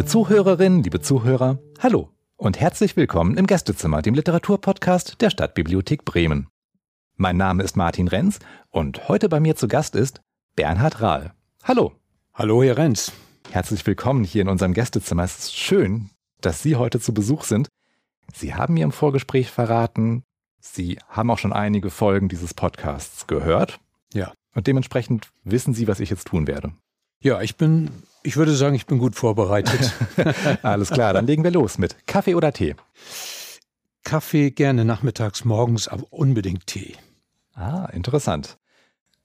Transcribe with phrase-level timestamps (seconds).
[0.00, 2.08] Liebe Zuhörerinnen, liebe Zuhörer, hallo
[2.38, 6.48] und herzlich willkommen im Gästezimmer, dem Literaturpodcast der Stadtbibliothek Bremen.
[7.18, 8.38] Mein Name ist Martin Renz
[8.70, 10.22] und heute bei mir zu Gast ist
[10.56, 11.34] Bernhard Rahl.
[11.64, 11.92] Hallo.
[12.32, 13.12] Hallo, Herr Renz.
[13.50, 15.24] Herzlich willkommen hier in unserem Gästezimmer.
[15.24, 16.08] Es ist schön,
[16.40, 17.68] dass Sie heute zu Besuch sind.
[18.32, 20.22] Sie haben mir im Vorgespräch verraten,
[20.60, 23.80] Sie haben auch schon einige Folgen dieses Podcasts gehört.
[24.14, 24.32] Ja.
[24.54, 26.72] Und dementsprechend wissen Sie, was ich jetzt tun werde.
[27.22, 27.90] Ja, ich bin,
[28.22, 29.92] ich würde sagen, ich bin gut vorbereitet.
[30.62, 32.76] Alles klar, dann legen wir los mit Kaffee oder Tee.
[34.04, 36.96] Kaffee gerne nachmittags, morgens, aber unbedingt Tee.
[37.52, 38.58] Ah, interessant.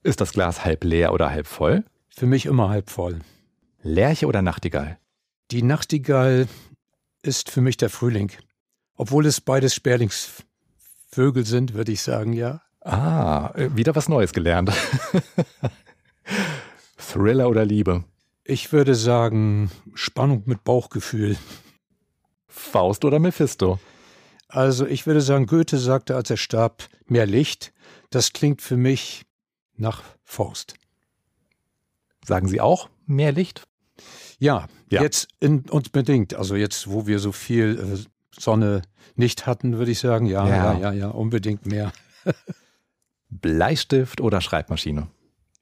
[0.02, 1.84] Ist das Glas halb leer oder halb voll?
[2.10, 3.20] Für mich immer halb voll.
[3.82, 4.98] Lerche oder Nachtigall?
[5.50, 6.48] Die Nachtigall
[7.22, 8.30] ist für mich der Frühling.
[8.94, 12.60] Obwohl es beides Sperlingsvögel sind, würde ich sagen, ja.
[12.82, 14.70] Ah, äh, wieder was Neues gelernt.
[17.16, 18.04] Thriller oder Liebe?
[18.44, 21.36] Ich würde sagen, Spannung mit Bauchgefühl.
[22.46, 23.78] Faust oder Mephisto?
[24.48, 27.72] Also ich würde sagen, Goethe sagte, als er starb, mehr Licht.
[28.10, 29.24] Das klingt für mich
[29.76, 30.74] nach Faust.
[32.24, 33.66] Sagen Sie auch mehr Licht?
[34.38, 35.02] Ja, ja.
[35.02, 36.34] jetzt in, unbedingt.
[36.34, 38.82] Also jetzt, wo wir so viel äh, Sonne
[39.14, 41.92] nicht hatten, würde ich sagen, ja, ja, ja, ja, ja unbedingt mehr.
[43.28, 45.08] Bleistift oder Schreibmaschine?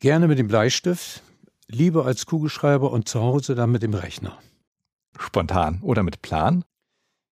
[0.00, 1.22] Gerne mit dem Bleistift,
[1.68, 4.38] lieber als Kugelschreiber und zu Hause dann mit dem Rechner.
[5.18, 6.64] Spontan oder mit Plan?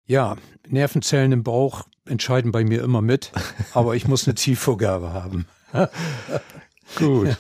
[0.06, 0.36] Ja,
[0.68, 3.32] Nervenzellen im Bauch entscheiden bei mir immer mit,
[3.74, 5.46] aber ich muss eine Zielvorgabe haben.
[6.96, 7.38] Gut.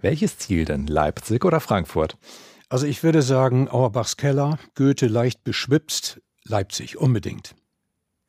[0.00, 0.86] Welches Ziel denn?
[0.86, 2.16] Leipzig oder Frankfurt?
[2.68, 7.54] Also ich würde sagen Auerbachs Keller, Goethe leicht beschwipst, Leipzig unbedingt.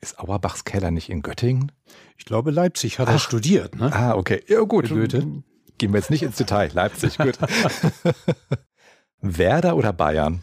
[0.00, 1.72] Ist Auerbachs Keller nicht in Göttingen?
[2.18, 3.14] Ich glaube, Leipzig hat Ach.
[3.14, 3.74] er studiert.
[3.74, 3.90] Ne?
[3.92, 4.44] Ah, okay.
[4.46, 4.90] Ja, gut.
[4.90, 5.42] Goethe.
[5.78, 6.70] Gehen wir jetzt nicht ins Detail.
[6.72, 7.38] Leipzig, gut.
[9.20, 10.42] Werder oder Bayern?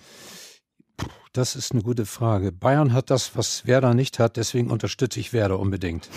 [1.34, 2.52] Das ist eine gute Frage.
[2.52, 6.10] Bayern hat das, was Werder nicht hat, deswegen unterstütze ich Werder unbedingt.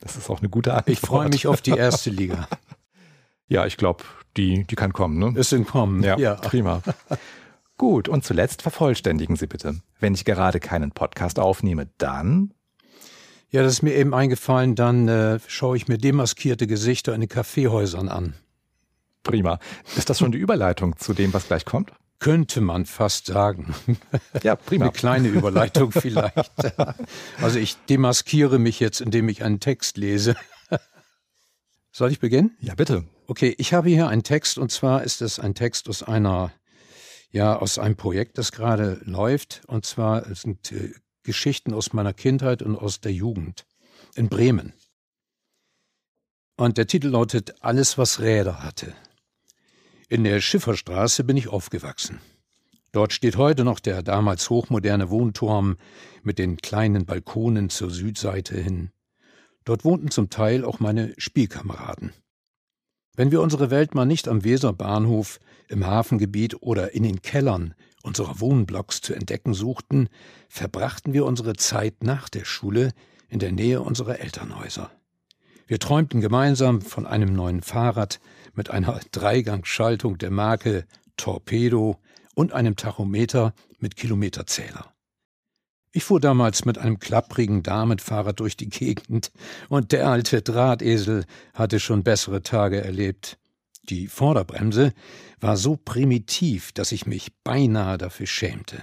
[0.00, 0.88] Das ist auch eine gute Antwort.
[0.88, 2.48] Ich freue mich auf die erste Liga.
[3.46, 4.02] Ja, ich glaube,
[4.36, 5.18] die, die kann kommen.
[5.18, 5.38] Ne?
[5.38, 6.02] Ist in kommen.
[6.02, 6.34] Ja, ja.
[6.34, 6.82] prima.
[7.76, 9.80] Gut, und zuletzt vervollständigen Sie bitte.
[10.00, 12.54] Wenn ich gerade keinen Podcast aufnehme, dann
[13.52, 17.28] ja, das ist mir eben eingefallen, dann äh, schaue ich mir demaskierte Gesichter in den
[17.28, 18.34] Kaffeehäusern an.
[19.22, 19.58] Prima.
[19.94, 21.92] Ist das schon die Überleitung zu dem, was gleich kommt?
[22.18, 23.74] Könnte man fast sagen.
[24.42, 24.84] Ja, prima.
[24.86, 26.50] Eine kleine Überleitung vielleicht.
[27.42, 30.34] Also ich demaskiere mich jetzt, indem ich einen Text lese.
[31.92, 32.56] Soll ich beginnen?
[32.60, 33.04] Ja, bitte.
[33.26, 36.52] Okay, ich habe hier einen Text und zwar ist es ein Text aus einer,
[37.30, 39.62] ja, aus einem Projekt, das gerade läuft.
[39.66, 43.66] Und zwar sind äh, Geschichten aus meiner Kindheit und aus der Jugend
[44.14, 44.72] in Bremen.
[46.56, 48.94] Und der Titel lautet Alles, was Räder hatte.
[50.08, 52.20] In der Schifferstraße bin ich aufgewachsen.
[52.92, 55.78] Dort steht heute noch der damals hochmoderne Wohnturm
[56.22, 58.90] mit den kleinen Balkonen zur Südseite hin.
[59.64, 62.12] Dort wohnten zum Teil auch meine Spielkameraden.
[63.16, 68.40] Wenn wir unsere Welt mal nicht am Weserbahnhof, im Hafengebiet oder in den Kellern unserer
[68.40, 70.08] Wohnblocks zu entdecken suchten,
[70.48, 72.92] verbrachten wir unsere Zeit nach der Schule
[73.28, 74.90] in der Nähe unserer Elternhäuser.
[75.66, 78.20] Wir träumten gemeinsam von einem neuen Fahrrad
[78.54, 80.84] mit einer Dreigangschaltung der Marke
[81.16, 81.98] Torpedo
[82.34, 84.92] und einem Tachometer mit Kilometerzähler.
[85.92, 89.30] Ich fuhr damals mit einem klapprigen Damenfahrrad durch die Gegend,
[89.68, 93.38] und der alte Drahtesel hatte schon bessere Tage erlebt.
[93.88, 94.92] Die Vorderbremse
[95.40, 98.82] war so primitiv, dass ich mich beinahe dafür schämte.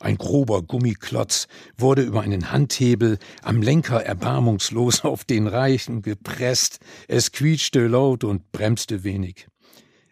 [0.00, 6.80] Ein grober Gummiklotz wurde über einen Handhebel am Lenker erbarmungslos auf den Reichen gepresst.
[7.06, 9.46] Es quietschte laut und bremste wenig.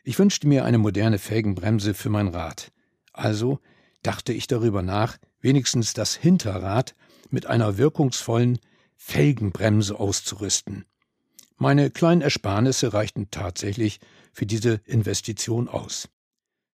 [0.04, 2.72] Ich wünschte mir eine moderne Felgenbremse für mein Rad.
[3.12, 3.58] Also
[4.02, 6.94] dachte ich darüber nach, wenigstens das Hinterrad
[7.30, 8.58] mit einer wirkungsvollen
[8.96, 10.84] Felgenbremse auszurüsten.
[11.62, 14.00] Meine kleinen Ersparnisse reichten tatsächlich
[14.32, 16.08] für diese Investition aus.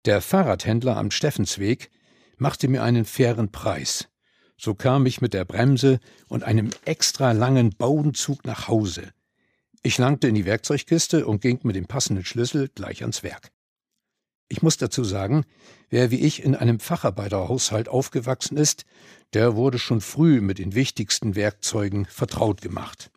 [0.06, 1.92] Der Fahrradhändler am Steffensweg
[2.38, 4.10] machte mir einen fairen Preis.
[4.58, 6.00] So kam ich mit der Bremse
[6.30, 9.14] und einem extra langen Baudenzug nach Hause.
[9.84, 13.52] Ich langte in die Werkzeugkiste und ging mit dem passenden Schlüssel gleich ans Werk.
[14.48, 15.46] Ich muss dazu sagen,
[15.92, 18.86] wer wie ich in einem Facharbeiterhaushalt aufgewachsen ist,
[19.34, 23.12] der wurde schon früh mit den wichtigsten Werkzeugen vertraut gemacht.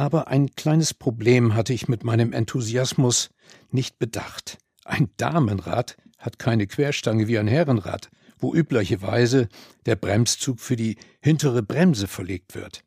[0.00, 3.28] Aber ein kleines Problem hatte ich mit meinem Enthusiasmus
[3.70, 4.56] nicht bedacht.
[4.86, 8.08] Ein Damenrad hat keine Querstange wie ein Herrenrad,
[8.38, 9.50] wo üblicherweise
[9.84, 12.82] der Bremszug für die hintere Bremse verlegt wird.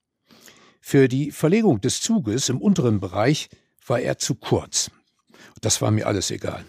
[0.81, 3.49] Für die Verlegung des Zuges im unteren Bereich
[3.85, 4.89] war er zu kurz.
[5.61, 6.65] Das war mir alles egal.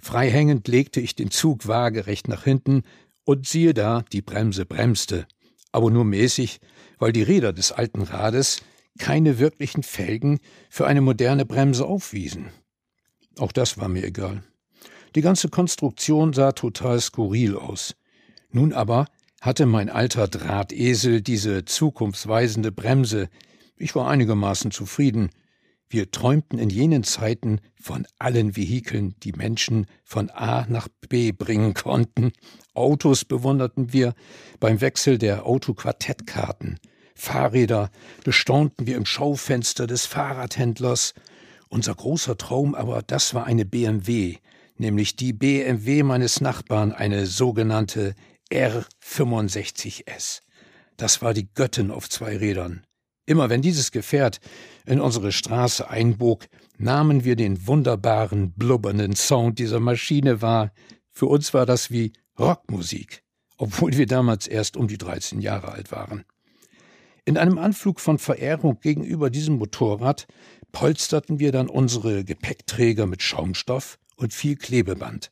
[0.00, 2.84] Freihängend legte ich den Zug waagerecht nach hinten
[3.24, 5.26] und siehe da, die Bremse bremste.
[5.70, 6.60] Aber nur mäßig,
[6.98, 8.62] weil die Räder des alten Rades
[8.98, 10.38] keine wirklichen Felgen
[10.70, 12.50] für eine moderne Bremse aufwiesen.
[13.38, 14.42] Auch das war mir egal.
[15.14, 17.94] Die ganze Konstruktion sah total skurril aus.
[18.50, 19.06] Nun aber
[19.40, 23.28] hatte mein alter Drahtesel diese zukunftsweisende Bremse.
[23.76, 25.30] Ich war einigermaßen zufrieden.
[25.88, 31.74] Wir träumten in jenen Zeiten von allen Vehikeln, die Menschen von A nach B bringen
[31.74, 32.32] konnten.
[32.72, 34.14] Autos bewunderten wir
[34.60, 36.78] beim Wechsel der Autoquartettkarten.
[37.14, 37.90] Fahrräder
[38.24, 41.14] bestaunten wir im Schaufenster des Fahrradhändlers.
[41.68, 44.36] Unser großer Traum aber, das war eine BMW,
[44.76, 48.14] nämlich die BMW meines Nachbarn, eine sogenannte
[48.52, 50.40] R65S.
[50.96, 52.84] Das war die Göttin auf zwei Rädern.
[53.24, 54.40] Immer wenn dieses Gefährt
[54.84, 60.72] in unsere Straße einbog, nahmen wir den wunderbaren, blubbernden Sound dieser Maschine wahr.
[61.10, 63.22] Für uns war das wie Rockmusik,
[63.58, 66.24] obwohl wir damals erst um die 13 Jahre alt waren.
[67.24, 70.26] In einem Anflug von Verehrung gegenüber diesem Motorrad
[70.72, 75.30] polsterten wir dann unsere Gepäckträger mit Schaumstoff und viel Klebeband.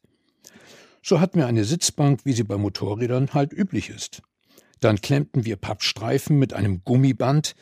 [1.02, 4.22] So hatten wir eine Sitzbank, wie sie bei Motorrädern halt üblich ist.
[4.78, 7.56] Dann klemmten wir Pappstreifen mit einem Gummiband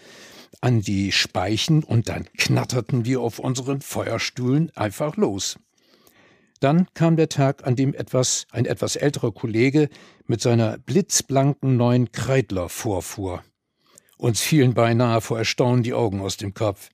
[0.60, 5.58] an die Speichen und dann knatterten wir auf unseren Feuerstühlen einfach los.
[6.60, 9.88] Dann kam der Tag, an dem etwas, ein etwas älterer Kollege
[10.26, 13.42] mit seiner blitzblanken neuen Kreidler vorfuhr.
[14.18, 16.90] Uns fielen beinahe vor Erstaunen die Augen aus dem Kopf.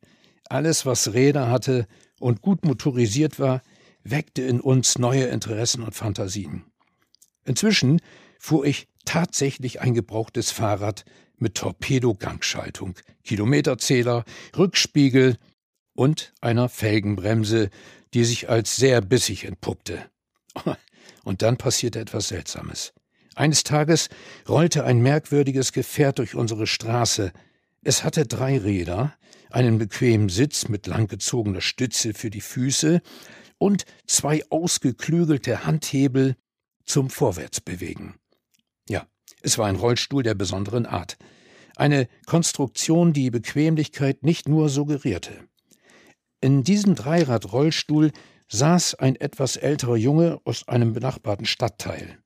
[0.49, 1.87] Alles, was Räder hatte
[2.21, 3.62] und gut motorisiert war,
[4.03, 6.65] weckte in uns neue Interessen und Fantasien.
[7.47, 8.00] Inzwischen
[8.38, 11.05] fuhr ich tatsächlich ein gebrauchtes Fahrrad
[11.38, 12.94] mit Torpedogangschaltung,
[13.25, 14.25] Kilometerzähler,
[14.56, 15.38] Rückspiegel
[15.94, 17.70] und einer Felgenbremse,
[18.12, 20.11] die sich als sehr bissig entpuppte.
[21.25, 22.93] Und dann passierte etwas Seltsames.
[23.35, 24.09] Eines Tages
[24.49, 27.33] rollte ein merkwürdiges Gefährt durch unsere Straße.
[27.83, 29.15] Es hatte drei Räder,
[29.51, 33.01] einen bequemen Sitz mit langgezogener Stütze für die Füße
[33.59, 36.37] und zwei ausgeklügelte Handhebel
[36.87, 38.15] zum Vorwärtsbewegen.
[38.89, 39.07] Ja,
[39.43, 41.17] es war ein Rollstuhl der besonderen Art.
[41.77, 45.33] Eine Konstruktion, die Bequemlichkeit nicht nur suggerierte.
[46.41, 48.13] In diesem Dreirad-Rollstuhl
[48.49, 52.19] saß ein etwas älterer Junge aus einem benachbarten Stadtteil.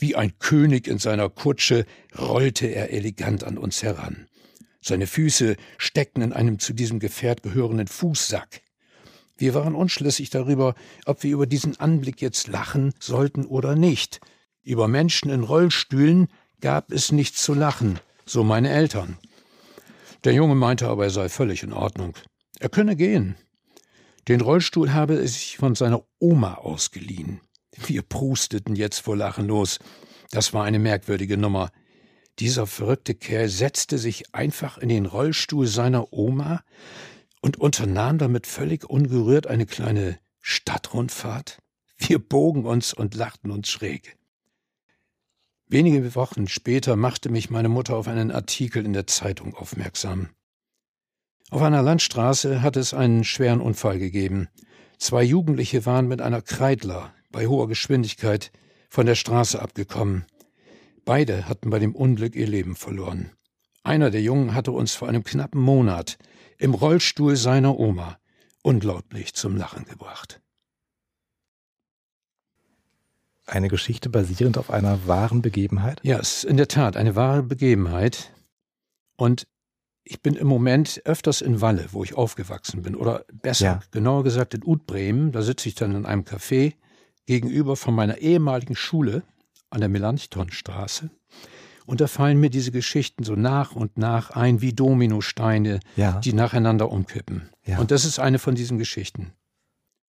[0.00, 1.84] Wie ein König in seiner Kutsche
[2.18, 4.28] rollte er elegant an uns heran.
[4.80, 8.62] Seine Füße steckten in einem zu diesem Gefährt gehörenden Fußsack.
[9.36, 10.74] Wir waren unschlüssig darüber,
[11.04, 14.20] ob wir über diesen Anblick jetzt lachen sollten oder nicht.
[14.62, 16.28] Über Menschen in Rollstühlen
[16.62, 19.18] gab es nichts zu lachen, so meine Eltern.
[20.24, 22.14] Der Junge meinte aber, er sei völlig in Ordnung.
[22.58, 23.36] Er könne gehen.
[24.28, 27.42] Den Rollstuhl habe er sich von seiner Oma ausgeliehen.
[27.76, 29.78] Wir prusteten jetzt vor Lachen los.
[30.30, 31.70] Das war eine merkwürdige Nummer.
[32.38, 36.62] Dieser verrückte Kerl setzte sich einfach in den Rollstuhl seiner Oma,
[37.40, 41.58] und unternahm damit völlig ungerührt eine kleine Stadtrundfahrt.
[41.98, 44.16] Wir bogen uns und lachten uns schräg.
[45.66, 50.30] Wenige Wochen später machte mich meine Mutter auf einen Artikel in der Zeitung aufmerksam.
[51.50, 54.48] Auf einer Landstraße hatte es einen schweren Unfall gegeben.
[54.98, 58.50] Zwei Jugendliche waren mit einer Kreidler bei hoher Geschwindigkeit
[58.88, 60.24] von der Straße abgekommen.
[61.04, 63.30] Beide hatten bei dem Unglück ihr Leben verloren.
[63.82, 66.18] Einer der Jungen hatte uns vor einem knappen Monat
[66.58, 68.18] im Rollstuhl seiner Oma
[68.62, 70.40] unglaublich zum Lachen gebracht.
[73.46, 76.00] Eine Geschichte basierend auf einer wahren Begebenheit?
[76.04, 78.32] Ja, es ist in der Tat eine wahre Begebenheit.
[79.16, 79.48] Und
[80.04, 82.94] ich bin im Moment öfters in Walle, wo ich aufgewachsen bin.
[82.94, 83.80] Oder besser, ja.
[83.90, 85.32] genauer gesagt in Utbremen.
[85.32, 86.74] Da sitze ich dann in einem Café
[87.30, 89.22] gegenüber von meiner ehemaligen Schule
[89.70, 91.10] an der Melanchthonstraße.
[91.86, 96.18] Und da fallen mir diese Geschichten so nach und nach ein wie Dominosteine, ja.
[96.18, 97.48] die nacheinander umkippen.
[97.64, 97.78] Ja.
[97.78, 99.32] Und das ist eine von diesen Geschichten.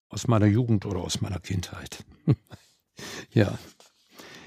[0.09, 2.03] Aus meiner Jugend oder aus meiner Kindheit.
[3.29, 3.55] ja.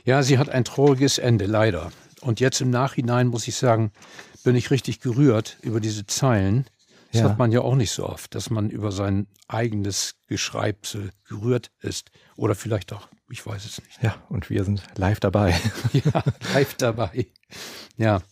[0.05, 1.93] Ja, sie hat ein trauriges Ende, leider.
[2.23, 3.93] Und jetzt im Nachhinein muss ich sagen,
[4.43, 6.67] bin ich richtig gerührt über diese Zeilen.
[7.15, 7.31] Das ja.
[7.31, 12.11] hat man ja auch nicht so oft, dass man über sein eigenes Geschreibsel gerührt ist.
[12.37, 14.03] Oder vielleicht auch ich weiß es nicht.
[14.03, 15.59] Ja, und wir sind live dabei.
[15.93, 17.27] ja, live dabei.
[17.97, 18.23] Ja.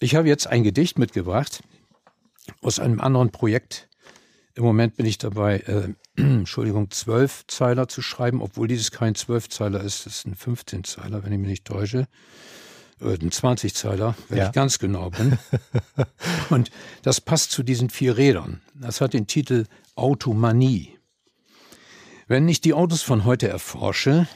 [0.00, 1.62] Ich habe jetzt ein Gedicht mitgebracht
[2.60, 3.88] aus einem anderen Projekt.
[4.54, 9.80] Im Moment bin ich dabei, äh, Entschuldigung, zwölf Zeiler zu schreiben, obwohl dieses kein Zwölfzeiler
[9.80, 12.06] ist, das ist ein 15-Zeiler, wenn ich mich nicht täusche.
[13.02, 14.46] Ein 20-Zeiler, wenn ja.
[14.46, 15.38] ich ganz genau bin.
[16.50, 16.70] Und
[17.02, 18.60] das passt zu diesen vier Rädern.
[18.74, 19.66] Das hat den Titel
[19.96, 20.98] Automanie.
[22.28, 24.28] Wenn ich die Autos von heute erforsche,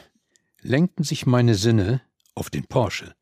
[0.61, 2.01] lenkten sich meine Sinne
[2.35, 3.15] auf den Porsche.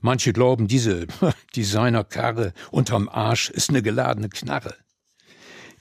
[0.00, 1.06] Manche glauben, diese
[1.56, 4.74] Designerkarre unterm Arsch ist eine geladene Knarre.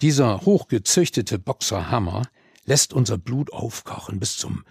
[0.02, 2.24] Dieser hochgezüchtete Boxerhammer
[2.66, 4.64] lässt unser Blut aufkochen bis zum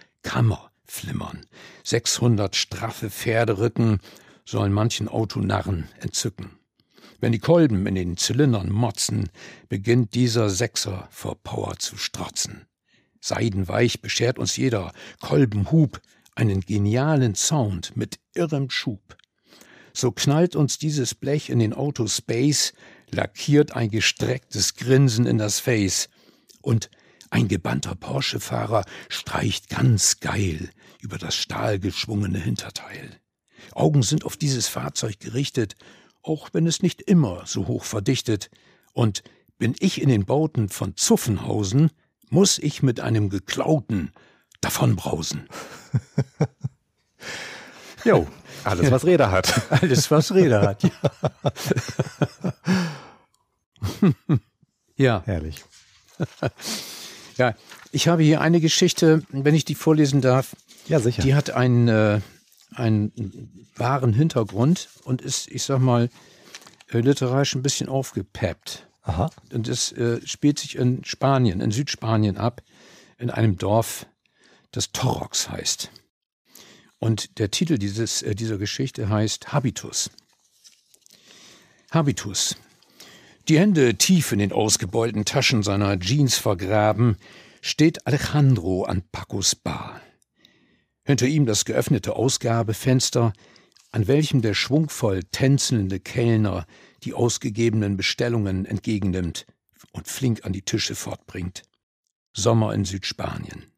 [0.87, 1.45] Kammerflimmern.
[1.83, 3.99] 600 straffe Pferderücken
[4.45, 6.51] sollen manchen Autonarren entzücken.
[7.19, 9.29] Wenn die Kolben in den Zylindern motzen,
[9.69, 12.67] beginnt dieser Sechser vor Power zu strotzen.
[13.19, 15.99] Seidenweich beschert uns jeder Kolbenhub
[16.35, 19.17] einen genialen Sound mit irrem Schub.
[19.93, 22.73] So knallt uns dieses Blech in den Autospace,
[23.09, 26.09] lackiert ein gestrecktes Grinsen in das Face.
[26.61, 26.91] Und
[27.29, 30.69] ein gebannter Porsche-Fahrer streicht ganz geil
[31.01, 33.19] über das stahlgeschwungene Hinterteil.
[33.73, 35.75] Augen sind auf dieses Fahrzeug gerichtet,
[36.21, 38.49] auch wenn es nicht immer so hoch verdichtet.
[38.93, 39.23] Und
[39.57, 41.91] bin ich in den Bauten von Zuffenhausen,
[42.29, 44.11] muss ich mit einem geklauten
[44.61, 45.47] davonbrausen.
[48.03, 48.27] jo,
[48.63, 49.71] alles, was Räder hat.
[49.81, 50.91] Alles, was Räder hat, ja.
[54.95, 55.21] ja.
[55.25, 55.63] Herrlich.
[57.37, 57.55] Ja,
[57.91, 60.55] ich habe hier eine Geschichte, wenn ich die vorlesen darf.
[60.87, 61.21] Ja, sicher.
[61.21, 62.21] Die hat einen, äh,
[62.73, 66.09] einen wahren Hintergrund und ist, ich sag mal,
[66.91, 68.87] äh, literarisch ein bisschen aufgepeppt.
[69.03, 69.29] Aha.
[69.53, 72.61] Und es äh, spielt sich in Spanien, in Südspanien ab,
[73.17, 74.05] in einem Dorf,
[74.71, 75.91] das Torrox heißt.
[76.99, 80.09] Und der Titel dieses, äh, dieser Geschichte heißt Habitus.
[81.91, 82.57] Habitus.
[83.49, 87.15] Die Hände tief in den ausgebeulten Taschen seiner Jeans vergraben,
[87.61, 90.01] steht Alejandro an Pacos Bar.
[91.05, 93.31] Hinter ihm das geöffnete Ausgabefenster,
[93.91, 96.65] an welchem der schwungvoll tänzelnde Kellner
[97.03, 99.45] die ausgegebenen Bestellungen entgegennimmt
[99.93, 101.61] und flink an die Tische fortbringt.
[102.33, 103.71] Sommer in Südspanien.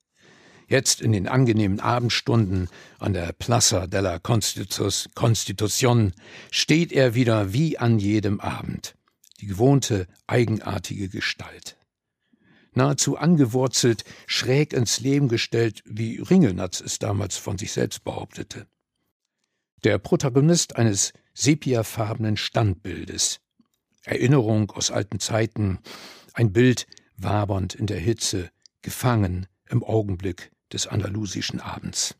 [0.67, 6.13] Jetzt in den angenehmen Abendstunden an der Plaza de la Constitución
[6.49, 8.95] steht er wieder wie an jedem Abend
[9.39, 11.77] die gewohnte, eigenartige Gestalt.
[12.73, 18.67] Nahezu angewurzelt, schräg ins Leben gestellt, wie Ringelnatz es damals von sich selbst behauptete.
[19.83, 23.39] Der Protagonist eines sepiafarbenen Standbildes.
[24.03, 25.79] Erinnerung aus alten Zeiten,
[26.33, 26.85] ein Bild
[27.17, 28.49] wabernd in der Hitze,
[28.81, 32.15] gefangen im Augenblick des andalusischen Abends.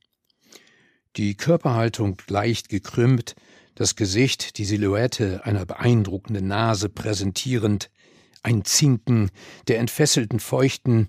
[1.16, 3.36] Die Körperhaltung leicht gekrümmt,
[3.80, 7.90] das Gesicht, die Silhouette einer beeindruckenden Nase präsentierend,
[8.44, 9.32] ein Zinken,
[9.70, 11.08] der entfesselten, feuchten,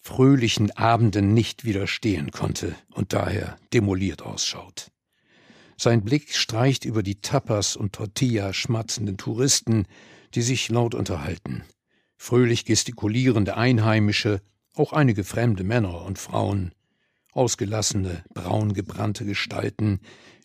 [0.00, 4.90] fröhlichen Abenden nicht widerstehen konnte und daher demoliert ausschaut.
[5.76, 9.86] Sein Blick streicht über die Tapas und Tortilla schmatzenden Touristen,
[10.34, 11.64] die sich laut unterhalten.
[12.16, 14.40] Fröhlich gestikulierende Einheimische,
[14.74, 16.72] auch einige fremde Männer und Frauen,
[17.32, 20.00] ausgelassene, braungebrannte Gestalten,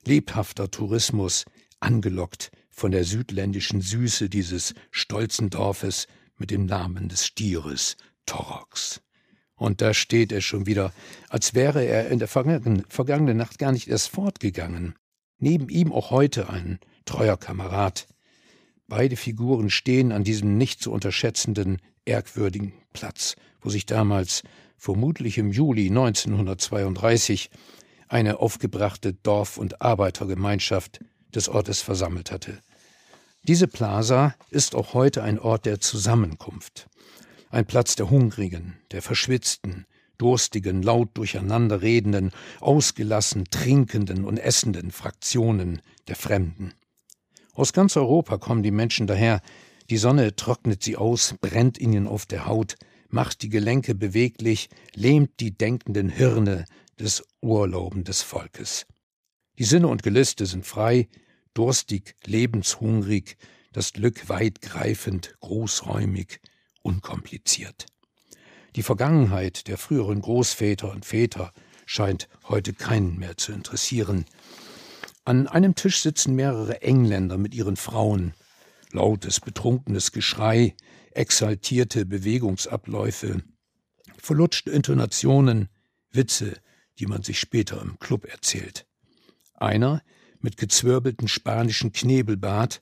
[0.07, 1.45] lebhafter Tourismus,
[1.79, 6.07] angelockt von der südländischen Süße dieses stolzen Dorfes
[6.37, 9.01] mit dem Namen des Stieres Torox.
[9.55, 10.91] Und da steht er schon wieder,
[11.29, 14.95] als wäre er in der vergangenen Nacht gar nicht erst fortgegangen.
[15.37, 18.07] Neben ihm auch heute ein treuer Kamerad.
[18.87, 24.43] Beide Figuren stehen an diesem nicht zu unterschätzenden, ehrwürdigen Platz, wo sich damals,
[24.77, 27.49] vermutlich im Juli 1932,
[28.07, 30.99] eine aufgebrachte Dorf- und Arbeitergemeinschaft
[31.33, 32.59] des Ortes versammelt hatte.
[33.43, 36.87] Diese Plaza ist auch heute ein Ort der Zusammenkunft,
[37.49, 39.85] ein Platz der Hungrigen, der Verschwitzten,
[40.17, 46.73] durstigen, laut durcheinander redenden, ausgelassen trinkenden und essenden Fraktionen der Fremden.
[47.53, 49.41] Aus ganz Europa kommen die Menschen daher,
[49.89, 52.75] die Sonne trocknet sie aus, brennt ihnen auf der Haut,
[53.09, 56.65] macht die Gelenke beweglich, lähmt die denkenden Hirne
[56.99, 58.85] des Urlauben des Volkes.
[59.57, 61.07] Die Sinne und Gelüste sind frei,
[61.53, 63.37] durstig, lebenshungrig,
[63.71, 66.39] das Glück weitgreifend, großräumig,
[66.81, 67.85] unkompliziert.
[68.75, 71.53] Die Vergangenheit der früheren Großväter und Väter
[71.85, 74.25] scheint heute keinen mehr zu interessieren.
[75.23, 78.33] An einem Tisch sitzen mehrere Engländer mit ihren Frauen.
[78.91, 80.75] Lautes, betrunkenes Geschrei,
[81.11, 83.41] exaltierte Bewegungsabläufe,
[84.17, 85.69] verlutschte Intonationen,
[86.11, 86.57] Witze,
[86.99, 88.85] die man sich später im Club erzählt.
[89.53, 90.01] Einer,
[90.39, 92.79] mit gezwirbelten spanischen Knebelbart,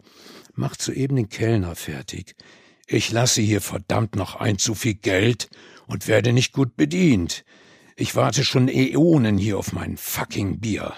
[0.54, 2.36] macht soeben den Kellner fertig.
[2.88, 5.50] Ich lasse hier verdammt noch ein zu viel Geld
[5.88, 7.46] und werde nicht gut bedient.
[7.96, 10.94] Ich warte schon Äonen hier auf mein fucking Bier.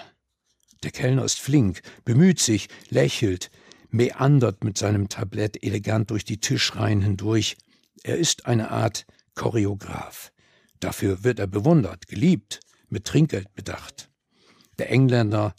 [0.82, 3.50] Der Kellner ist flink, bemüht sich, lächelt,
[3.90, 7.56] meandert mit seinem Tablett elegant durch die Tischreihen hindurch.
[8.02, 10.32] Er ist eine Art Choreograf.
[10.80, 14.10] Dafür wird er bewundert, geliebt, mit Trinkgeld bedacht.
[14.78, 15.54] Der Engländer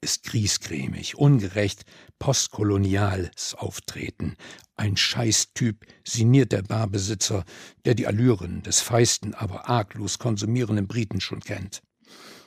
[0.00, 1.84] ist griesgrämig, ungerecht,
[2.18, 4.36] postkoloniales Auftreten.
[4.74, 7.44] Ein Scheißtyp, sinniert der Barbesitzer,
[7.84, 11.82] der die Allüren des feisten, aber arglos konsumierenden Briten schon kennt.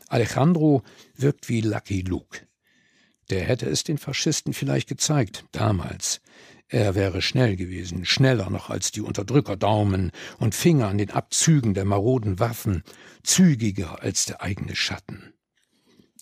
[0.07, 0.83] Alejandro
[1.15, 2.47] wirkt wie Lucky Luke.
[3.29, 6.21] Der hätte es den Faschisten vielleicht gezeigt, damals.
[6.67, 11.85] Er wäre schnell gewesen, schneller noch als die Unterdrückerdaumen und Finger an den Abzügen der
[11.85, 12.83] maroden Waffen,
[13.23, 15.33] zügiger als der eigene Schatten.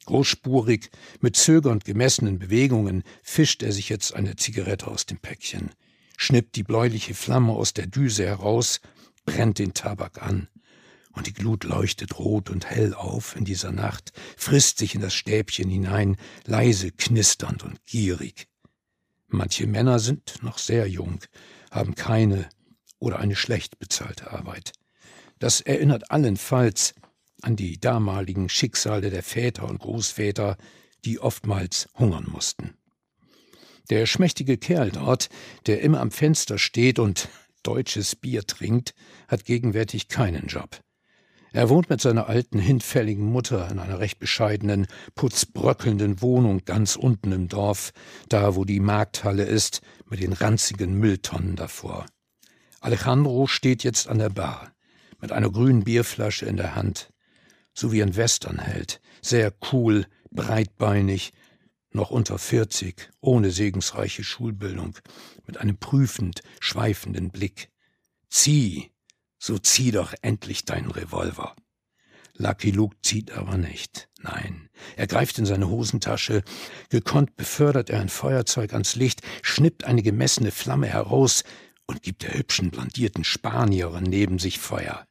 [0.05, 0.89] Großspurig,
[1.21, 5.71] mit zögernd gemessenen Bewegungen, fischt er sich jetzt eine Zigarette aus dem Päckchen,
[6.17, 8.81] schnippt die bläuliche Flamme aus der Düse heraus,
[9.25, 10.49] brennt den Tabak an.
[11.13, 15.13] Und die Glut leuchtet rot und hell auf in dieser Nacht, frisst sich in das
[15.13, 18.47] Stäbchen hinein, leise knisternd und gierig.
[19.33, 21.19] Manche Männer sind noch sehr jung,
[21.71, 22.47] haben keine
[22.99, 24.73] oder eine schlecht bezahlte Arbeit.
[25.39, 26.93] Das erinnert allenfalls
[27.41, 30.55] an die damaligen Schicksale der Väter und Großväter,
[31.03, 32.75] die oftmals hungern mussten.
[33.89, 35.29] Der schmächtige Kerl dort,
[35.65, 37.27] der immer am Fenster steht und
[37.63, 38.93] deutsches Bier trinkt,
[39.27, 40.79] hat gegenwärtig keinen Job.
[41.53, 47.31] Er wohnt mit seiner alten, hinfälligen Mutter in einer recht bescheidenen, putzbröckelnden Wohnung ganz unten
[47.31, 47.93] im Dorf,
[48.27, 52.05] da wo die Markthalle ist, mit den ranzigen Mülltonnen davor.
[52.81, 54.73] Alejandro steht jetzt an der Bar,
[55.21, 57.13] mit einer grünen Bierflasche in der Hand
[57.73, 61.33] so wie ein Westernheld, sehr cool, breitbeinig,
[61.91, 64.97] noch unter 40, ohne segensreiche Schulbildung,
[65.45, 67.69] mit einem prüfend, schweifenden Blick.
[68.29, 68.91] Zieh,
[69.43, 71.53] so zieh doch endlich deinen Revolver.
[72.37, 74.07] Lucky Luke zieht aber nicht.
[74.21, 76.43] Nein, er greift in seine Hosentasche,
[76.87, 81.43] gekonnt befördert er ein Feuerzeug ans Licht, schnippt eine gemessene Flamme heraus
[81.87, 85.05] und gibt der hübschen blondierten Spanierin neben sich Feuer.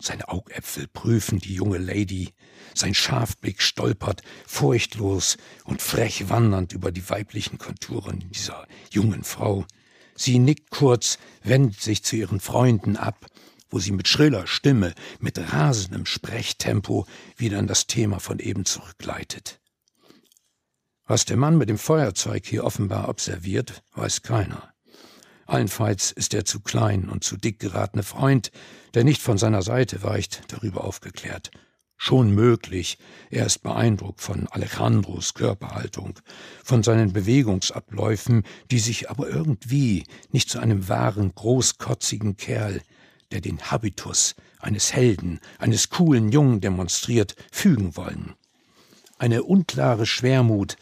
[0.00, 2.32] Seine Augäpfel prüfen die junge Lady,
[2.74, 9.66] sein Scharfblick stolpert furchtlos und frech wandernd über die weiblichen Konturen dieser jungen Frau.
[10.14, 13.26] Sie nickt kurz, wendet sich zu ihren Freunden ab,
[13.74, 17.06] wo sie mit schriller Stimme, mit rasendem Sprechtempo
[17.36, 19.60] wieder an das Thema von eben zurückleitet.
[21.06, 24.72] Was der Mann mit dem Feuerzeug hier offenbar observiert, weiß keiner.
[25.46, 28.52] Allenfalls ist der zu klein und zu dick geratene Freund,
[28.94, 31.50] der nicht von seiner Seite weicht, darüber aufgeklärt.
[31.96, 36.20] Schon möglich, er ist beeindruckt von Alejandros Körperhaltung,
[36.62, 42.80] von seinen Bewegungsabläufen, die sich aber irgendwie nicht zu einem wahren, großkotzigen Kerl,
[43.32, 48.34] der den Habitus eines Helden, eines coolen Jungen demonstriert, fügen wollen.
[49.18, 50.76] Eine unklare Schwermut,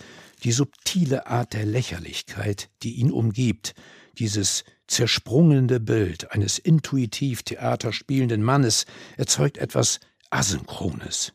[0.45, 3.75] die subtile Art der Lächerlichkeit, die ihn umgibt,
[4.19, 8.85] dieses zersprungene Bild eines intuitiv Theater spielenden Mannes
[9.17, 10.01] erzeugt etwas
[10.31, 11.33] Asynchrones.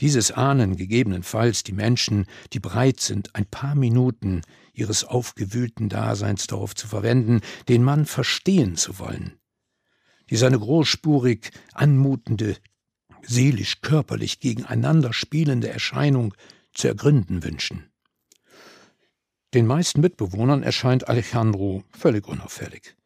[0.00, 4.42] Dieses ahnen gegebenenfalls die Menschen, die bereit sind, ein paar Minuten
[4.72, 9.38] ihres aufgewühlten Daseins darauf zu verwenden, den Mann verstehen zu wollen,
[10.30, 12.56] die seine großspurig anmutende,
[13.22, 16.34] seelisch-körperlich gegeneinander spielende Erscheinung
[16.72, 17.90] zu ergründen wünschen.
[19.54, 22.96] Den meisten Mitbewohnern erscheint Alejandro völlig unauffällig.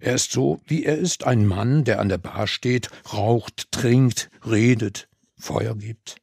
[0.00, 4.30] Er ist so, wie er ist, ein Mann, der an der Bar steht, raucht, trinkt,
[4.46, 6.16] redet, Feuer gibt.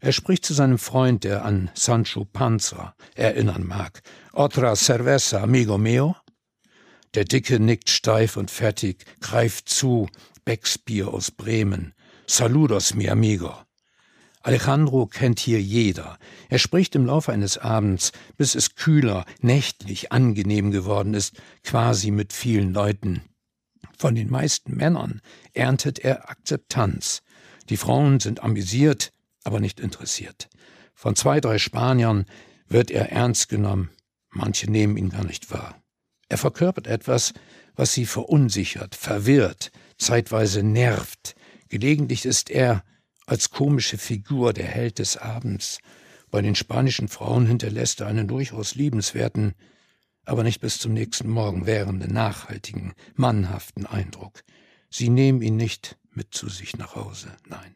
[0.00, 4.02] Er spricht zu seinem Freund, der an Sancho Panza erinnern mag.
[4.32, 6.14] Otra cerveza, amigo mio?
[7.18, 10.08] Der Dicke nickt steif und fertig, greift zu,
[10.44, 11.92] Becksbier aus Bremen.
[12.28, 13.52] Saludos, mi amigo.
[14.42, 16.16] Alejandro kennt hier jeder.
[16.48, 22.32] Er spricht im Laufe eines Abends, bis es kühler, nächtlich angenehm geworden ist, quasi mit
[22.32, 23.22] vielen Leuten.
[23.98, 25.20] Von den meisten Männern
[25.54, 27.22] erntet er Akzeptanz.
[27.68, 30.48] Die Frauen sind amüsiert, aber nicht interessiert.
[30.94, 32.26] Von zwei, drei Spaniern
[32.68, 33.90] wird er ernst genommen.
[34.30, 35.82] Manche nehmen ihn gar nicht wahr.
[36.28, 37.32] Er verkörpert etwas,
[37.74, 41.34] was sie verunsichert, verwirrt, zeitweise nervt.
[41.68, 42.84] Gelegentlich ist er
[43.26, 45.78] als komische Figur der Held des Abends.
[46.30, 49.54] Bei den spanischen Frauen hinterlässt er einen durchaus liebenswerten,
[50.24, 54.42] aber nicht bis zum nächsten Morgen währenden, nachhaltigen, mannhaften Eindruck.
[54.90, 57.74] Sie nehmen ihn nicht mit zu sich nach Hause, nein.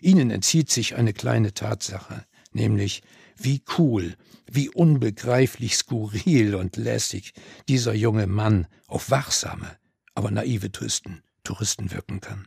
[0.00, 3.02] Ihnen entzieht sich eine kleine Tatsache, nämlich
[3.38, 4.16] wie cool,
[4.50, 7.32] wie unbegreiflich skurril und lässig
[7.68, 9.76] dieser junge Mann auf wachsame,
[10.14, 12.46] aber naive Touristen, Touristen wirken kann.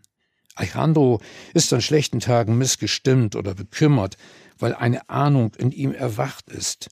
[0.55, 1.21] Alejandro
[1.53, 4.17] ist an schlechten Tagen missgestimmt oder bekümmert,
[4.59, 6.89] weil eine Ahnung in ihm erwacht ist.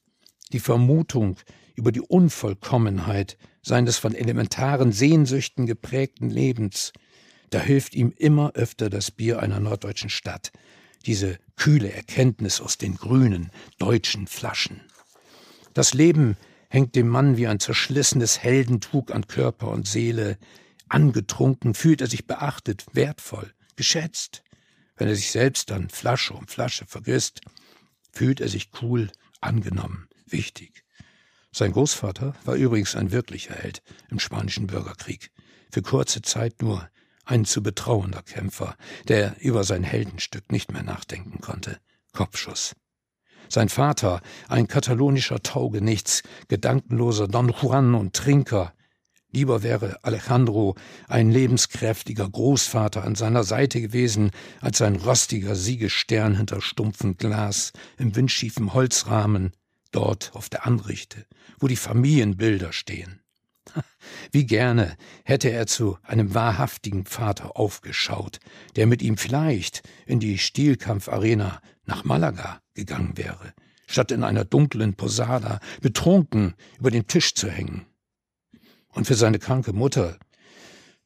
[0.53, 1.37] Die Vermutung
[1.75, 6.93] über die Unvollkommenheit seines von elementaren Sehnsüchten geprägten Lebens,
[7.51, 10.51] Da hilft ihm immer öfter das Bier einer norddeutschen Stadt,
[11.05, 14.81] diese kühle Erkenntnis aus den grünen deutschen Flaschen.
[15.73, 16.37] Das Leben
[16.69, 20.37] hängt dem Mann wie ein zerschlissenes Heldentuch an Körper und Seele.
[20.87, 24.43] Angetrunken fühlt er sich beachtet, wertvoll, geschätzt.
[24.95, 27.41] Wenn er sich selbst dann Flasche um Flasche vergisst,
[28.11, 30.83] fühlt er sich cool, angenommen, wichtig.
[31.51, 35.31] Sein Großvater war übrigens ein wirklicher Held im spanischen Bürgerkrieg.
[35.71, 36.89] Für kurze Zeit nur
[37.29, 38.75] ein zu betrauender Kämpfer,
[39.07, 41.77] der über sein Heldenstück nicht mehr nachdenken konnte.
[42.11, 42.75] Kopfschuss.
[43.49, 48.73] Sein Vater, ein katalonischer Taugenichts, gedankenloser Don Juan und Trinker.
[49.31, 50.75] Lieber wäre Alejandro
[51.07, 58.15] ein lebenskräftiger Großvater an seiner Seite gewesen, als ein rostiger Siegestern hinter stumpfem Glas im
[58.15, 59.51] windschiefen Holzrahmen,
[59.91, 61.25] dort auf der Anrichte,
[61.59, 63.21] wo die Familienbilder stehen.
[64.31, 68.39] Wie gerne hätte er zu einem wahrhaftigen Vater aufgeschaut,
[68.75, 73.53] der mit ihm vielleicht in die Stielkampfarena nach Malaga gegangen wäre,
[73.87, 77.85] statt in einer dunklen Posada betrunken über den Tisch zu hängen.
[78.89, 80.17] Und für seine kranke Mutter,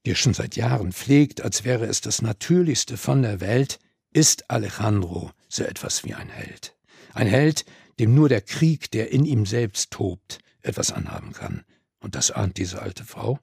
[0.05, 3.79] die er schon seit Jahren pflegt, als wäre es das Natürlichste von der Welt,
[4.11, 6.75] ist Alejandro so etwas wie ein Held.
[7.13, 7.65] Ein Held,
[7.99, 11.63] dem nur der Krieg, der in ihm selbst tobt, etwas anhaben kann.
[12.03, 13.39] Und das ahnt diese alte Frau?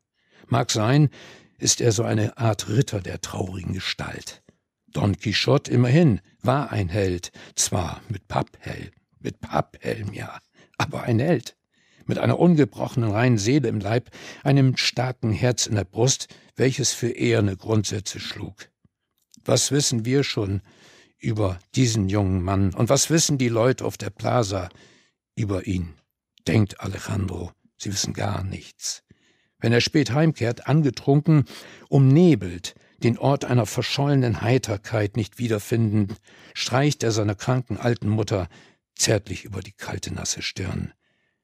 [0.46, 1.08] Mag sein,
[1.58, 4.42] ist er so eine Art Ritter der traurigen Gestalt.
[4.92, 10.38] Don Quixote immerhin war ein Held, zwar mit Papphelm, mit Papphelm, ja,
[10.78, 11.56] aber ein Held.
[12.06, 14.10] Mit einer ungebrochenen reinen Seele im Leib,
[14.42, 18.68] einem starken Herz in der Brust, welches für eherne Grundsätze schlug.
[19.44, 20.60] Was wissen wir schon
[21.18, 24.68] über diesen jungen Mann und was wissen die Leute auf der Plaza
[25.36, 25.94] über ihn?
[26.48, 29.02] Denkt Alejandro, Sie wissen gar nichts.
[29.58, 31.44] Wenn er spät heimkehrt, angetrunken,
[31.88, 36.16] umnebelt, den Ort einer verschollenen Heiterkeit nicht wiederfindend,
[36.54, 38.48] streicht er seiner kranken alten Mutter
[38.94, 40.92] zärtlich über die kalte, nasse Stirn.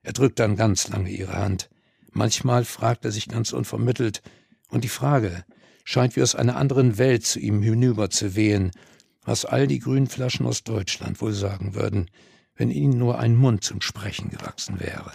[0.03, 1.71] Er drückt dann ganz lange ihre Hand.
[2.13, 4.23] Manchmal fragt er sich ganz unvermittelt,
[4.69, 5.45] und die Frage
[5.85, 8.73] scheint wie aus einer anderen Welt zu ihm hinüber zu wehen,
[9.23, 12.11] was all die grünen Flaschen aus Deutschland wohl sagen würden,
[12.57, 15.13] wenn ihnen nur ein Mund zum Sprechen gewachsen wäre.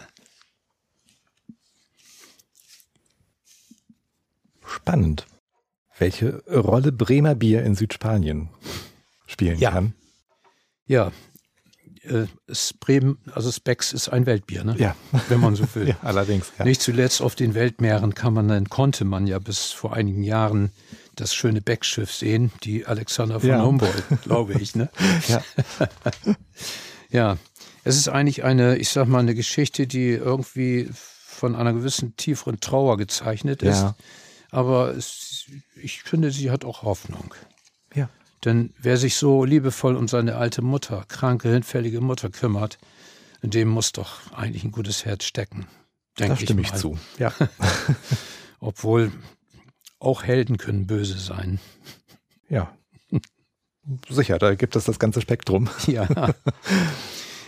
[4.72, 5.28] Spannend.
[5.98, 8.50] Welche Rolle Bremer Bier in Südspanien
[9.28, 9.72] spielen ja.
[9.72, 9.94] kann.
[10.86, 11.12] Ja,
[12.04, 12.26] äh,
[12.80, 14.76] Bremen, also Spex ist ein Weltbier, ne?
[14.78, 14.96] Ja.
[15.30, 15.88] Wenn man so will.
[15.90, 16.52] ja, allerdings.
[16.58, 16.66] Ja.
[16.66, 20.72] Nicht zuletzt auf den Weltmeeren kann man dann, konnte man ja bis vor einigen Jahren
[21.16, 23.64] das schöne Beckschiff sehen, die Alexander von Ja.
[23.64, 24.90] Humboldt, glaube ich, ne?
[25.28, 25.44] Ja.
[27.14, 27.38] Ja,
[27.84, 32.62] es ist eigentlich eine, ich sag mal, eine Geschichte, die irgendwie von einer gewissen tieferen
[32.62, 33.82] Trauer gezeichnet ist.
[33.82, 33.96] Ja.
[34.52, 35.46] Aber es,
[35.82, 37.34] ich finde, sie hat auch Hoffnung.
[37.96, 38.10] Ja.
[38.44, 42.78] Denn wer sich so liebevoll um seine alte Mutter, kranke, hinfällige Mutter kümmert,
[43.42, 45.68] dem muss doch eigentlich ein gutes Herz stecken.
[46.20, 46.78] Denke Da stimme ich, mal.
[46.78, 47.00] zu.
[47.18, 47.34] Ja.
[48.60, 49.12] Obwohl
[50.00, 51.60] auch Helden können böse sein.
[52.50, 52.76] ja.
[54.10, 55.68] Sicher, da gibt es das ganze Spektrum.
[55.88, 56.08] Ja.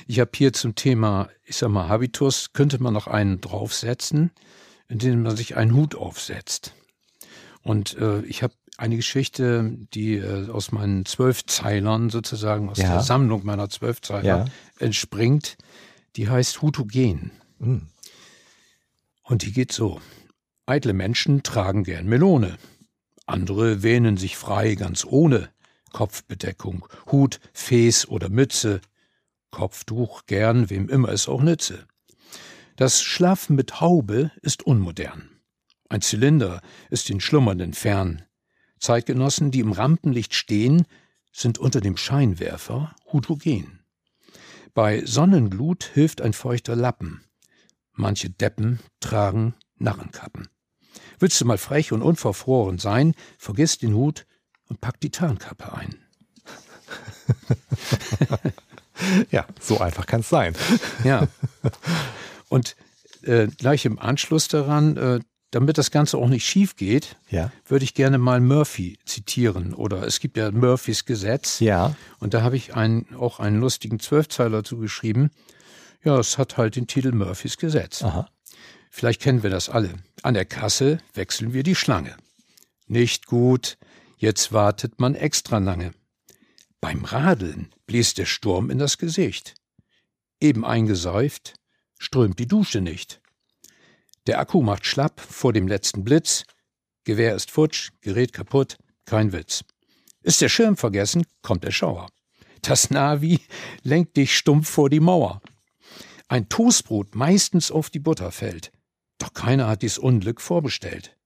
[0.07, 4.31] Ich habe hier zum Thema, ich sag mal, Habitus, könnte man noch einen draufsetzen,
[4.87, 6.73] indem man sich einen Hut aufsetzt.
[7.63, 12.89] Und äh, ich habe eine Geschichte, die äh, aus meinen Zwölfzeilern sozusagen, aus Ja.
[12.93, 14.45] der Sammlung meiner Zwölfzeiler Ja.
[14.79, 15.57] entspringt.
[16.15, 17.31] Die heißt Hutogen.
[17.59, 17.87] Hm.
[19.23, 20.01] Und die geht so.
[20.65, 22.57] Eitle Menschen tragen gern Melone.
[23.25, 25.49] Andere wähnen sich frei ganz ohne
[25.91, 28.81] Kopfbedeckung, Hut, Fes oder Mütze.
[29.51, 31.85] Kopftuch gern, wem immer es auch nütze.
[32.75, 35.29] Das Schlafen mit Haube ist unmodern.
[35.93, 38.23] Ein Zylinder ist den Schlummernden fern.
[38.79, 40.87] Zeitgenossen, die im Rampenlicht stehen,
[41.31, 43.79] sind unter dem Scheinwerfer hutogen.
[44.73, 47.23] Bei Sonnenglut hilft ein feuchter Lappen.
[47.91, 50.47] Manche Deppen tragen Narrenkappen.
[51.19, 54.25] Willst du mal frech und unverfroren sein, vergiss den Hut
[54.69, 55.95] und pack die Tarnkappe ein.
[59.31, 60.55] Ja, so einfach kann es sein.
[61.03, 61.27] Ja.
[62.47, 62.75] Und
[63.23, 65.19] äh, gleich im Anschluss daran, äh,
[65.53, 67.51] damit das Ganze auch nicht schief geht, Ja.
[67.65, 69.73] würde ich gerne mal Murphy zitieren.
[69.73, 71.59] Oder es gibt ja Murphys Gesetz.
[71.59, 71.95] Ja.
[72.19, 75.29] Und da habe ich einen, auch einen lustigen Zwölfzeiler zugeschrieben.
[76.03, 78.01] Ja, es hat halt den Titel Murphys Gesetz.
[78.01, 78.27] Aha.
[78.89, 79.93] Vielleicht kennen wir das alle.
[80.23, 82.15] An der Kasse wechseln wir die Schlange.
[82.87, 83.77] Nicht gut,
[84.17, 85.93] jetzt wartet man extra lange.
[86.81, 89.53] Beim Radeln bläst der Sturm in das Gesicht.
[90.41, 91.53] Eben eingesäuft,
[91.99, 93.21] strömt die Dusche nicht.
[94.27, 96.45] Der Akku macht schlapp vor dem letzten Blitz.
[97.03, 99.65] Gewehr ist futsch, Gerät kaputt, Kein Witz.
[100.21, 102.07] Ist der Schirm vergessen, kommt der Schauer.
[102.61, 103.41] Das Navi
[103.81, 105.41] lenkt dich stumpf vor die Mauer.
[106.29, 108.71] Ein Toastbrot meistens auf die Butter fällt.
[109.17, 111.17] Doch keiner hat dies Unglück vorbestellt.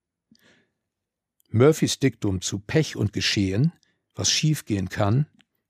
[1.49, 3.71] Murphys Diktum zu Pech und Geschehen,
[4.15, 5.27] was schiefgehen kann,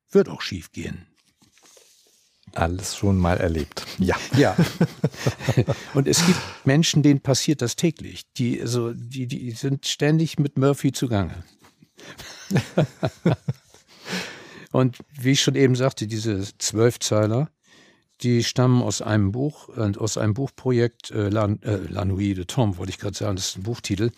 [0.10, 1.06] wird auch schiefgehen.
[2.54, 3.86] Alles schon mal erlebt.
[4.00, 4.16] Ja.
[4.38, 4.56] Ja.
[5.94, 8.24] Und es gibt Menschen, denen passiert das täglich.
[8.38, 11.44] Die, also, die, die sind ständig mit Murphy zugange.
[14.72, 17.50] Und wie ich schon eben sagte, diese Zwölfzeiler,
[18.22, 22.78] die stammen aus einem Buch, aus einem Buchprojekt, äh, La, äh, La Nuit de Tom,
[22.78, 24.12] wollte ich gerade sagen, das ist ein Buchtitel.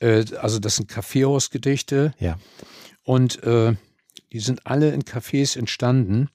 [0.00, 2.14] Äh, also das sind Kaffeehausgedichte.
[2.18, 2.38] Ja.
[3.02, 3.74] Und äh,
[4.32, 6.28] die sind alle in Cafés entstanden.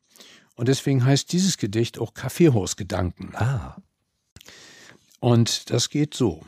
[0.59, 3.33] Und deswegen heißt dieses Gedicht auch Kaffeehausgedanken.
[3.33, 3.81] Ah.
[5.21, 6.45] Und das geht so.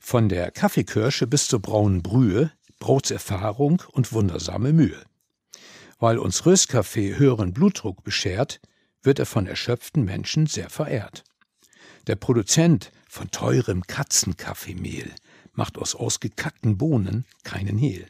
[0.00, 5.02] Von der Kaffeekirsche bis zur braunen Brühe braucht's Erfahrung und wundersame Mühe.
[5.98, 8.60] Weil uns Röstkaffee höheren Blutdruck beschert,
[9.02, 11.24] wird er von erschöpften Menschen sehr verehrt.
[12.06, 15.12] Der Produzent von teurem Katzenkaffeemehl
[15.52, 18.06] macht aus ausgekackten Bohnen keinen Hehl.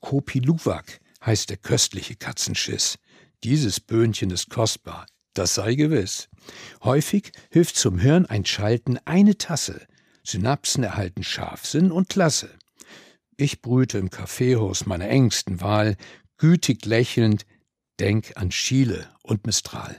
[0.00, 2.98] Kopi Luwak heißt der köstliche Katzenschiss.
[3.42, 6.28] Dieses Böhnchen ist kostbar, das sei gewiss.
[6.82, 9.86] Häufig hilft zum Hirn ein Schalten eine Tasse.
[10.22, 12.50] Synapsen erhalten Scharfsinn und Klasse.
[13.36, 15.96] Ich brüte im Kaffeehaus meiner engsten Wahl,
[16.36, 17.46] gütig lächelnd,
[17.98, 19.96] denk an Schiele und Mistral.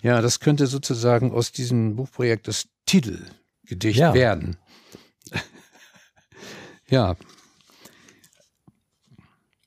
[0.00, 4.14] Ja, das könnte sozusagen aus diesem Buchprojekt das Titelgedicht ja.
[4.14, 4.56] werden.
[6.88, 7.16] ja.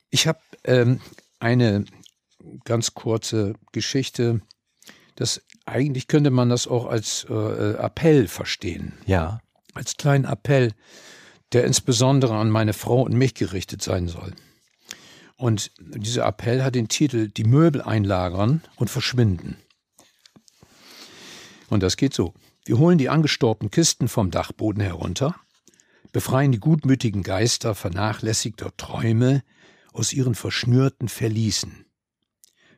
[0.10, 1.00] Ich habe ähm,
[1.40, 1.86] eine
[2.66, 4.42] ganz kurze Geschichte.
[5.16, 8.94] Das eigentlich könnte man das auch als äh, Appell verstehen.
[9.06, 9.42] Ja.
[9.74, 10.74] Als kleinen Appell,
[11.52, 14.34] der insbesondere an meine Frau und mich gerichtet sein soll.
[15.36, 19.58] Und dieser Appell hat den Titel Die Möbel einlagern und verschwinden.
[21.70, 22.34] Und das geht so.
[22.66, 25.36] Wir holen die angestaubten Kisten vom Dachboden herunter,
[26.12, 29.44] befreien die gutmütigen Geister vernachlässigter Träume
[29.94, 31.86] aus ihren verschnürten Verließen.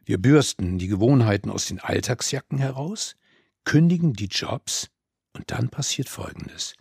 [0.06, 3.16] Wir bürsten die Gewohnheiten aus den Alltagsjacken heraus,
[3.64, 4.90] kündigen die Jobs
[5.34, 6.76] und dann passiert Folgendes.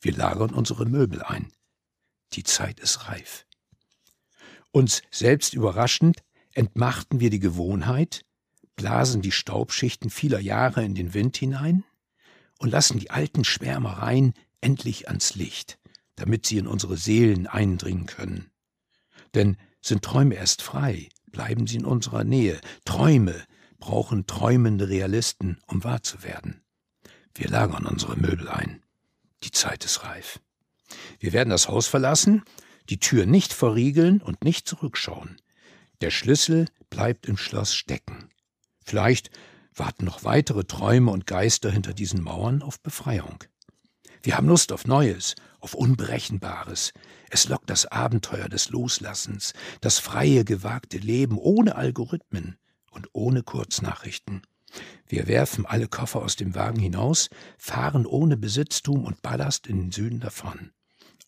[0.00, 1.52] Wir lagern unsere Möbel ein.
[2.32, 3.46] Die Zeit ist reif.
[4.70, 8.24] Uns selbst überraschend entmachten wir die Gewohnheit,
[8.76, 11.84] blasen die Staubschichten vieler Jahre in den Wind hinein
[12.58, 15.78] und lassen die alten Schwärmereien endlich ans Licht,
[16.16, 18.50] damit sie in unsere Seelen eindringen können.
[19.34, 22.60] Denn sind Träume erst frei, bleiben sie in unserer Nähe.
[22.84, 23.42] Träume
[23.78, 26.62] brauchen träumende Realisten, um wahr zu werden.
[27.34, 28.82] Wir lagern unsere Möbel ein.
[29.42, 30.40] Die Zeit ist reif.
[31.18, 32.42] Wir werden das Haus verlassen,
[32.88, 35.36] die Tür nicht verriegeln und nicht zurückschauen.
[36.00, 38.30] Der Schlüssel bleibt im Schloss stecken.
[38.84, 39.30] Vielleicht
[39.74, 43.42] warten noch weitere Träume und Geister hinter diesen Mauern auf Befreiung.
[44.24, 46.94] Wir haben Lust auf Neues, auf Unberechenbares.
[47.28, 52.56] Es lockt das Abenteuer des Loslassens, das freie, gewagte Leben ohne Algorithmen
[52.90, 54.40] und ohne Kurznachrichten.
[55.06, 59.92] Wir werfen alle Koffer aus dem Wagen hinaus, fahren ohne Besitztum und Ballast in den
[59.92, 60.70] Süden davon.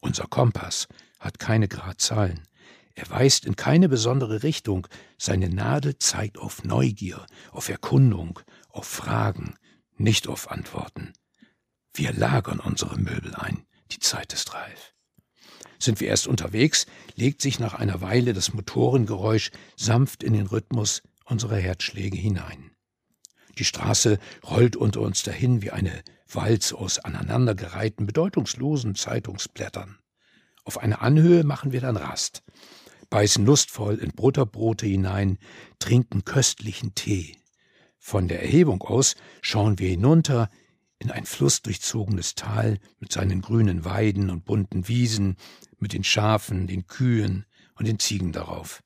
[0.00, 0.88] Unser Kompass
[1.20, 2.48] hat keine Gradzahlen.
[2.94, 9.54] Er weist in keine besondere Richtung, seine Nadel zeigt auf Neugier, auf Erkundung, auf Fragen,
[9.98, 11.12] nicht auf Antworten.
[11.96, 14.94] Wir lagern unsere Möbel ein, die Zeit ist reif.
[15.78, 21.02] Sind wir erst unterwegs, legt sich nach einer Weile das Motorengeräusch sanft in den Rhythmus
[21.24, 22.70] unserer Herzschläge hinein.
[23.58, 29.98] Die Straße rollt unter uns dahin wie eine Walze aus aneinandergereihten, bedeutungslosen Zeitungsblättern.
[30.64, 32.42] Auf einer Anhöhe machen wir dann Rast
[33.10, 35.38] beißen lustvoll in Butterbrote hinein,
[35.78, 37.36] trinken köstlichen Tee.
[37.98, 40.50] Von der Erhebung aus schauen wir hinunter
[40.98, 45.36] in ein flussdurchzogenes Tal mit seinen grünen Weiden und bunten Wiesen,
[45.78, 48.82] mit den Schafen, den Kühen und den Ziegen darauf.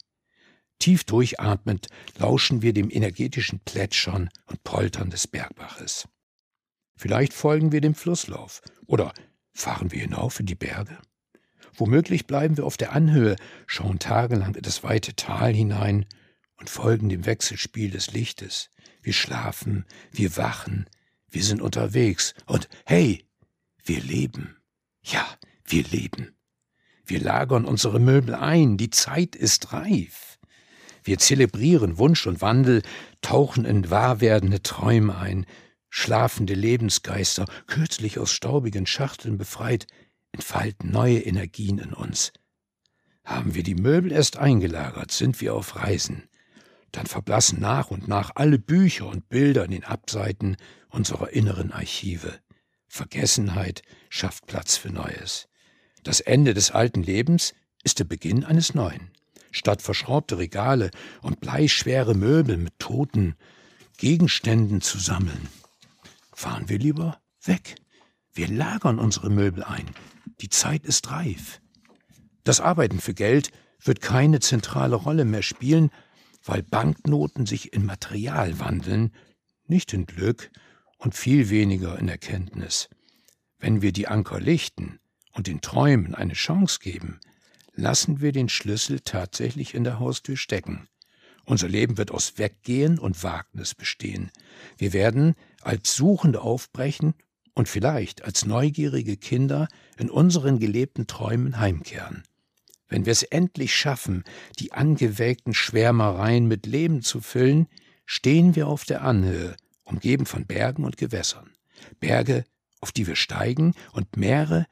[0.79, 6.09] Tief durchatmend lauschen wir dem energetischen Plätschern und Poltern des Bergbaches.
[6.97, 9.13] Vielleicht folgen wir dem Flusslauf oder
[9.53, 10.99] fahren wir hinauf in die Berge?
[11.75, 16.07] Womöglich bleiben wir auf der Anhöhe, schauen tagelang in das weite Tal hinein
[16.57, 18.71] und folgen dem Wechselspiel des Lichtes.
[19.03, 20.87] Wir schlafen, wir wachen,
[21.31, 23.25] wir sind unterwegs und hey,
[23.85, 24.57] wir leben.
[25.03, 25.27] Ja,
[25.65, 26.35] wir leben.
[27.05, 30.39] Wir lagern unsere Möbel ein, die Zeit ist reif.
[31.03, 32.83] Wir zelebrieren Wunsch und Wandel,
[33.23, 35.47] tauchen in wahr werdende Träume ein,
[35.89, 39.87] schlafende Lebensgeister, kürzlich aus staubigen Schachteln befreit,
[40.33, 42.33] entfalten neue Energien in uns.
[43.25, 46.29] Haben wir die Möbel erst eingelagert, sind wir auf Reisen.
[46.93, 50.57] Dann verblassen nach und nach alle Bücher und Bilder in den Abseiten
[50.91, 52.41] unserer inneren Archive.
[52.89, 55.49] Vergessenheit schafft Platz für Neues.
[56.03, 59.11] Das Ende des alten Lebens ist der Beginn eines neuen.
[59.53, 60.91] Statt verschraubte Regale
[61.23, 63.37] und bleischwere Möbel mit toten
[63.97, 65.49] Gegenständen zu sammeln,
[66.33, 67.75] fahren wir lieber weg.
[68.33, 69.91] Wir lagern unsere Möbel ein.
[70.41, 71.61] Die Zeit ist reif.
[72.45, 73.51] Das Arbeiten für Geld
[73.83, 75.91] wird keine zentrale Rolle mehr spielen,
[76.45, 79.13] weil Banknoten sich in Material wandeln,
[79.67, 80.51] nicht in Glück
[81.01, 82.89] und viel weniger in Erkenntnis.
[83.59, 85.01] Wenn wir die Anker lichten
[85.33, 87.19] und den Träumen eine Chance geben,
[87.75, 90.89] lassen wir den Schlüssel tatsächlich in der Haustür stecken.
[91.45, 94.31] Unser Leben wird aus Weggehen und Wagnis bestehen.
[94.77, 97.15] Wir werden als Suchende aufbrechen
[97.55, 102.23] und vielleicht als neugierige Kinder in unseren gelebten Träumen heimkehren.
[102.89, 104.25] Wenn wir es endlich schaffen,
[104.59, 107.69] die angewelkten Schwärmereien mit Leben zu füllen,
[108.05, 109.57] stehen wir auf der Anhöhe,
[109.91, 111.51] umgeben von Bergen und Gewässern.
[111.99, 112.45] Berge,
[112.81, 114.67] auf die wir steigen, und Meere,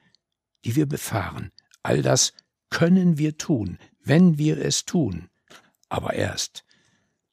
[0.64, 1.52] die wir befahren.
[1.82, 2.32] All das
[2.70, 5.28] können wir tun, wenn wir es tun.
[5.88, 6.64] Aber erst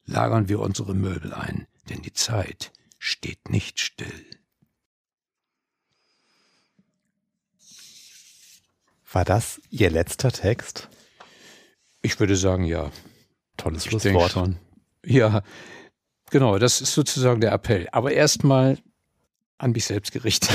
[0.04, 4.26] lagern wir unsere Möbel ein, denn die Zeit steht nicht still.
[9.12, 10.88] War das Ihr letzter Text?
[12.02, 12.90] Ich würde sagen, ja.
[13.56, 14.32] Tolles Schlusswort.
[14.32, 14.58] Schon.
[15.04, 15.42] Ja,
[16.30, 17.88] genau, das ist sozusagen der Appell.
[17.92, 18.78] Aber erstmal
[19.58, 20.50] an mich selbst gerichtet.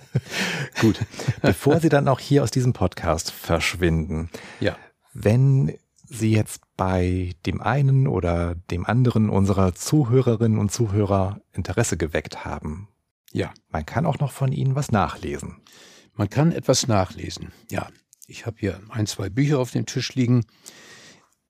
[0.80, 0.98] Gut.
[1.42, 4.30] Bevor Sie dann auch hier aus diesem Podcast verschwinden.
[4.60, 4.76] Ja.
[5.12, 12.44] Wenn Sie jetzt bei dem einen oder dem anderen unserer Zuhörerinnen und Zuhörer Interesse geweckt
[12.44, 12.88] haben.
[13.32, 13.52] Ja.
[13.70, 15.62] Man kann auch noch von Ihnen was nachlesen.
[16.14, 17.52] Man kann etwas nachlesen.
[17.70, 17.88] Ja.
[18.26, 20.44] Ich habe hier ein, zwei Bücher auf dem Tisch liegen.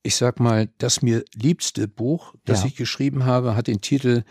[0.02, 2.66] Ich sag mal, das mir liebste Buch, das ja.
[2.66, 4.24] ich geschrieben habe, hat den Titel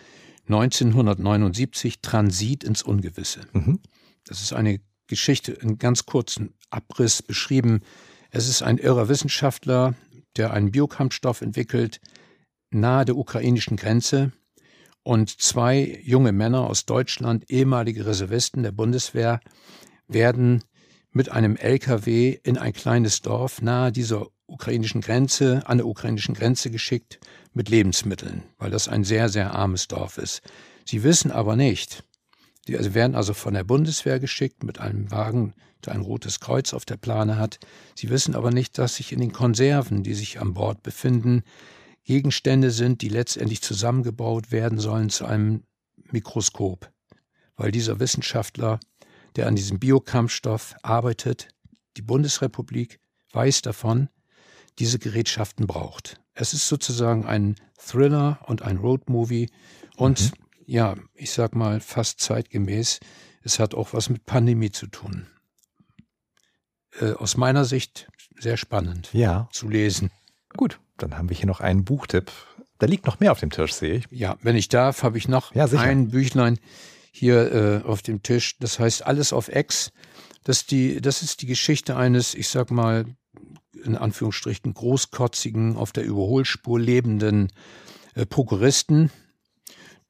[0.47, 3.41] 1979 Transit ins Ungewisse.
[3.53, 3.79] Mhm.
[4.25, 7.81] Das ist eine Geschichte in ganz kurzen Abriss beschrieben.
[8.29, 9.95] Es ist ein irrer Wissenschaftler,
[10.37, 11.99] der einen Biokampfstoff entwickelt,
[12.69, 14.31] nahe der ukrainischen Grenze.
[15.03, 19.39] Und zwei junge Männer aus Deutschland, ehemalige Reservisten der Bundeswehr,
[20.07, 20.63] werden
[21.11, 26.69] mit einem LKW in ein kleines Dorf nahe dieser ukrainischen Grenze, an der ukrainischen Grenze
[26.69, 27.19] geschickt
[27.53, 30.41] mit Lebensmitteln, weil das ein sehr, sehr armes Dorf ist.
[30.85, 32.03] Sie wissen aber nicht,
[32.67, 35.53] die also werden also von der Bundeswehr geschickt mit einem Wagen,
[35.85, 37.59] der ein rotes Kreuz auf der Plane hat.
[37.95, 41.43] Sie wissen aber nicht, dass sich in den Konserven, die sich an Bord befinden,
[42.03, 45.63] Gegenstände sind, die letztendlich zusammengebaut werden sollen zu einem
[46.11, 46.91] Mikroskop.
[47.55, 48.79] Weil dieser Wissenschaftler,
[49.35, 51.47] der an diesem Biokampfstoff arbeitet,
[51.97, 52.99] die Bundesrepublik
[53.33, 54.09] weiß davon,
[54.79, 56.19] diese Gerätschaften braucht.
[56.33, 59.49] Es ist sozusagen ein Thriller und ein Roadmovie
[59.97, 60.45] und mhm.
[60.65, 62.99] ja, ich sag mal fast zeitgemäß.
[63.43, 65.27] Es hat auch was mit Pandemie zu tun.
[66.99, 69.49] Äh, aus meiner Sicht sehr spannend ja.
[69.51, 70.11] zu lesen.
[70.55, 72.31] Gut, dann haben wir hier noch einen Buchtipp.
[72.77, 74.05] Da liegt noch mehr auf dem Tisch, sehe ich.
[74.09, 76.59] Ja, wenn ich darf, habe ich noch ja, ein Büchlein
[77.11, 78.57] hier äh, auf dem Tisch.
[78.59, 79.91] Das heißt Alles auf Ex.
[80.43, 83.05] Das, die, das ist die Geschichte eines, ich sag mal,
[83.83, 87.51] in Anführungsstrichen großkotzigen, auf der Überholspur lebenden
[88.15, 89.11] äh, Prokuristen,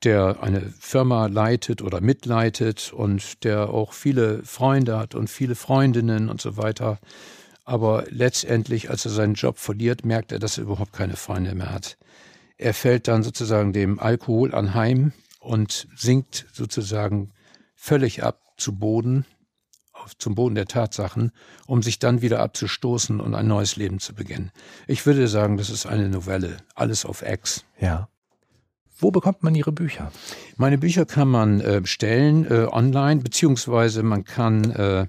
[0.04, 6.30] der eine Firma leitet oder mitleitet und der auch viele Freunde hat und viele Freundinnen
[6.30, 7.00] und so weiter.
[7.64, 11.72] Aber letztendlich, als er seinen Job verliert, merkt er, dass er überhaupt keine Freunde mehr
[11.72, 11.98] hat.
[12.58, 17.32] Er fällt dann sozusagen dem Alkohol anheim und sinkt sozusagen
[17.76, 19.26] völlig ab zu Boden
[20.18, 21.32] zum Boden der Tatsachen,
[21.68, 24.52] um sich dann wieder abzustoßen und ein neues Leben zu beginnen.
[24.88, 27.66] Ich würde sagen, das ist eine Novelle, alles auf Ex.
[27.80, 28.08] Ja.
[28.98, 30.12] Wo bekommt man Ihre Bücher?
[30.58, 35.08] Meine Bücher kann man äh, bestellen äh, online, beziehungsweise man kann äh,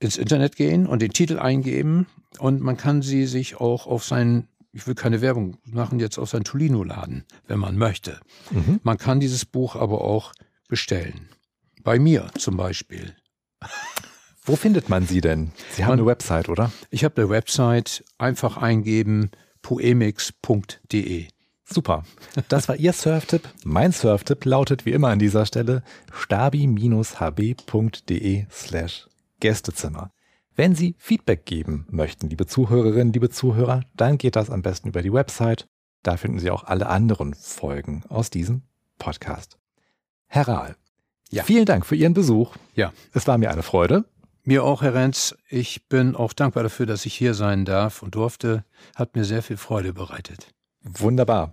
[0.00, 2.06] ins Internet gehen und den Titel eingeben
[2.38, 6.30] und man kann sie sich auch auf seinen ich will keine Werbung machen, jetzt auf
[6.30, 8.20] sein Tolino laden, wenn man möchte.
[8.50, 8.80] Mhm.
[8.82, 10.32] Man kann dieses Buch aber auch
[10.68, 11.28] bestellen.
[11.82, 13.16] Bei mir zum Beispiel.
[14.48, 15.52] Wo findet man sie denn?
[15.72, 16.72] Sie haben man, eine Website, oder?
[16.90, 18.02] Ich habe eine Website.
[18.16, 19.30] Einfach eingeben
[19.60, 21.26] poemix.de.
[21.66, 22.04] Super.
[22.48, 23.46] Das war Ihr Surftipp.
[23.64, 25.82] Mein Surftipp lautet wie immer an dieser Stelle
[26.12, 26.86] stabi-hb.de
[28.50, 29.06] slash
[29.40, 30.12] Gästezimmer.
[30.56, 35.02] Wenn Sie Feedback geben möchten, liebe Zuhörerinnen, liebe Zuhörer, dann geht das am besten über
[35.02, 35.68] die Website.
[36.02, 38.62] Da finden Sie auch alle anderen Folgen aus diesem
[38.98, 39.58] Podcast.
[40.26, 40.76] Herr Rahl,
[41.28, 41.42] ja.
[41.42, 42.56] vielen Dank für Ihren Besuch.
[42.74, 42.94] Ja.
[43.12, 44.06] Es war mir eine Freude.
[44.48, 45.36] Mir auch, Herr Renz.
[45.50, 48.64] Ich bin auch dankbar dafür, dass ich hier sein darf und durfte.
[48.96, 50.54] Hat mir sehr viel Freude bereitet.
[50.82, 51.52] Wunderbar.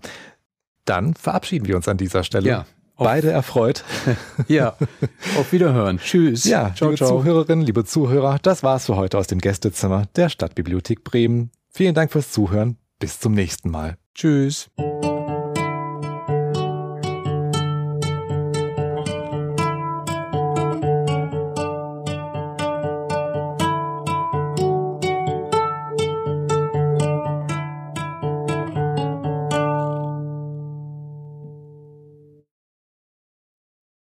[0.86, 2.48] Dann verabschieden wir uns an dieser Stelle.
[2.48, 2.66] Ja.
[2.96, 3.84] Beide erfreut.
[4.48, 4.78] ja,
[5.38, 6.00] auf Wiederhören.
[6.00, 6.46] Tschüss.
[6.46, 7.20] Ja, ciao, liebe ciao.
[7.20, 11.52] Zuhörerinnen, liebe Zuhörer, das war's für heute aus dem Gästezimmer der Stadtbibliothek Bremen.
[11.68, 12.78] Vielen Dank fürs Zuhören.
[13.00, 13.98] Bis zum nächsten Mal.
[14.14, 14.70] Tschüss.